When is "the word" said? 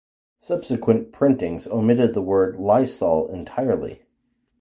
2.15-2.55